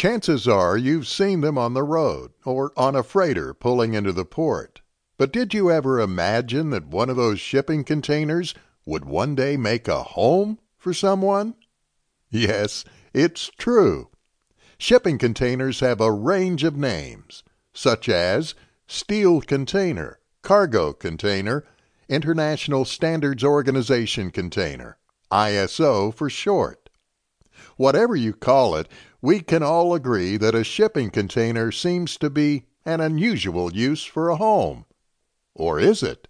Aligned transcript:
Chances 0.00 0.48
are 0.48 0.78
you've 0.78 1.06
seen 1.06 1.42
them 1.42 1.58
on 1.58 1.74
the 1.74 1.82
road 1.82 2.32
or 2.46 2.72
on 2.74 2.96
a 2.96 3.02
freighter 3.02 3.52
pulling 3.52 3.92
into 3.92 4.14
the 4.14 4.24
port. 4.24 4.80
But 5.18 5.30
did 5.30 5.52
you 5.52 5.70
ever 5.70 6.00
imagine 6.00 6.70
that 6.70 6.86
one 6.86 7.10
of 7.10 7.16
those 7.16 7.38
shipping 7.38 7.84
containers 7.84 8.54
would 8.86 9.04
one 9.04 9.34
day 9.34 9.58
make 9.58 9.88
a 9.88 10.02
home 10.02 10.58
for 10.78 10.94
someone? 10.94 11.54
Yes, 12.30 12.82
it's 13.12 13.50
true. 13.58 14.08
Shipping 14.78 15.18
containers 15.18 15.80
have 15.80 16.00
a 16.00 16.10
range 16.10 16.64
of 16.64 16.78
names, 16.78 17.42
such 17.74 18.08
as 18.08 18.54
steel 18.86 19.42
container, 19.42 20.18
cargo 20.40 20.94
container, 20.94 21.66
International 22.08 22.86
Standards 22.86 23.44
Organization 23.44 24.30
container, 24.30 24.96
ISO 25.30 26.14
for 26.14 26.30
short. 26.30 26.88
Whatever 27.80 28.14
you 28.14 28.34
call 28.34 28.74
it, 28.74 28.88
we 29.22 29.40
can 29.40 29.62
all 29.62 29.94
agree 29.94 30.36
that 30.36 30.54
a 30.54 30.62
shipping 30.62 31.08
container 31.08 31.72
seems 31.72 32.18
to 32.18 32.28
be 32.28 32.66
an 32.84 33.00
unusual 33.00 33.72
use 33.72 34.04
for 34.04 34.28
a 34.28 34.36
home. 34.36 34.84
Or 35.54 35.80
is 35.80 36.02
it? 36.02 36.28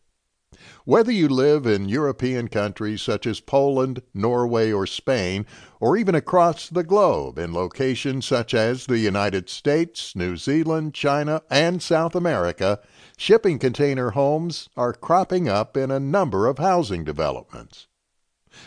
Whether 0.85 1.11
you 1.11 1.29
live 1.29 1.67
in 1.67 1.89
European 1.89 2.47
countries 2.47 3.03
such 3.03 3.27
as 3.27 3.41
Poland, 3.41 4.01
Norway, 4.15 4.71
or 4.71 4.87
Spain, 4.87 5.45
or 5.81 5.97
even 5.97 6.15
across 6.15 6.69
the 6.69 6.85
globe 6.85 7.37
in 7.37 7.53
locations 7.53 8.27
such 8.27 8.55
as 8.55 8.87
the 8.87 9.01
United 9.01 9.49
States, 9.51 10.15
New 10.15 10.37
Zealand, 10.37 10.95
China, 10.95 11.43
and 11.51 11.83
South 11.83 12.15
America, 12.15 12.79
shipping 13.17 13.59
container 13.59 14.11
homes 14.11 14.69
are 14.77 14.93
cropping 14.93 15.49
up 15.49 15.77
in 15.77 15.91
a 15.91 15.99
number 15.99 16.47
of 16.47 16.59
housing 16.59 17.03
developments. 17.03 17.89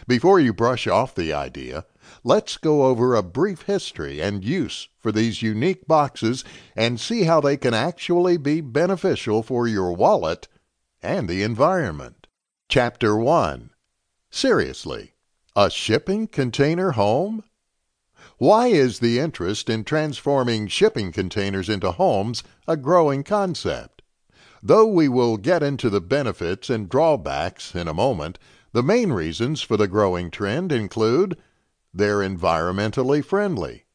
Before 0.07 0.39
you 0.39 0.53
brush 0.53 0.87
off 0.87 1.13
the 1.13 1.33
idea, 1.33 1.85
let's 2.23 2.57
go 2.57 2.85
over 2.85 3.15
a 3.15 3.23
brief 3.23 3.63
history 3.63 4.21
and 4.21 4.43
use 4.43 4.87
for 4.99 5.11
these 5.11 5.41
unique 5.41 5.87
boxes 5.87 6.43
and 6.75 6.99
see 6.99 7.23
how 7.23 7.41
they 7.41 7.57
can 7.57 7.73
actually 7.73 8.37
be 8.37 8.61
beneficial 8.61 9.43
for 9.43 9.67
your 9.67 9.91
wallet 9.93 10.47
and 11.01 11.27
the 11.27 11.43
environment. 11.43 12.27
Chapter 12.69 13.15
1 13.15 13.71
Seriously, 14.31 15.13
a 15.55 15.69
shipping 15.69 16.27
container 16.27 16.91
home? 16.91 17.43
Why 18.37 18.67
is 18.67 18.99
the 18.99 19.19
interest 19.19 19.69
in 19.69 19.83
transforming 19.83 20.67
shipping 20.67 21.11
containers 21.11 21.69
into 21.69 21.91
homes 21.91 22.41
a 22.67 22.75
growing 22.75 23.23
concept? 23.23 24.01
Though 24.61 24.87
we 24.87 25.09
will 25.09 25.37
get 25.37 25.61
into 25.61 25.89
the 25.89 26.01
benefits 26.01 26.69
and 26.69 26.89
drawbacks 26.89 27.75
in 27.75 27.87
a 27.87 27.93
moment, 27.93 28.39
the 28.73 28.83
main 28.83 29.13
reasons 29.13 29.61
for 29.61 29.77
the 29.77 29.87
growing 29.87 30.31
trend 30.31 30.71
include 30.71 31.37
they're 31.93 32.17
environmentally 32.17 33.23
friendly, 33.23 33.85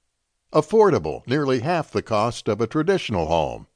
affordable, 0.53 1.27
nearly 1.27 1.61
half 1.61 1.91
the 1.91 2.01
cost 2.01 2.49
of 2.49 2.61
a 2.61 2.67
traditional 2.67 3.27
home, 3.27 3.67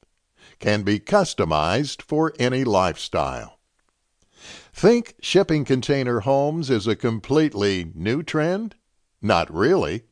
can 0.59 0.83
be 0.83 0.99
customized 0.99 2.01
for 2.01 2.33
any 2.39 2.63
lifestyle. 2.63 3.59
Think 4.73 5.15
shipping 5.21 5.65
container 5.65 6.21
homes 6.21 6.69
is 6.69 6.87
a 6.87 6.95
completely 6.95 7.91
new 7.93 8.23
trend? 8.23 8.75
Not 9.21 9.53
really. 9.53 10.03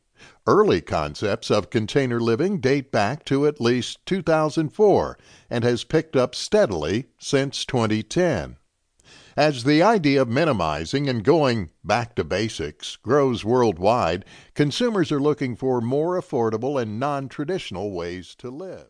Early 0.46 0.80
concepts 0.80 1.50
of 1.50 1.70
container 1.70 2.20
living 2.20 2.60
date 2.60 2.92
back 2.92 3.24
to 3.24 3.46
at 3.46 3.60
least 3.60 4.04
2004 4.06 5.18
and 5.48 5.64
has 5.64 5.84
picked 5.84 6.16
up 6.16 6.34
steadily 6.34 7.06
since 7.18 7.64
2010. 7.64 8.56
As 9.36 9.64
the 9.64 9.82
idea 9.82 10.20
of 10.20 10.28
minimizing 10.28 11.08
and 11.08 11.24
going 11.24 11.70
back 11.82 12.14
to 12.16 12.24
basics 12.24 12.96
grows 12.96 13.46
worldwide, 13.46 14.26
consumers 14.54 15.10
are 15.10 15.20
looking 15.20 15.56
for 15.56 15.80
more 15.80 16.20
affordable 16.20 16.80
and 16.80 17.00
non 17.00 17.30
traditional 17.30 17.92
ways 17.92 18.34
to 18.36 18.50
live. 18.50 18.88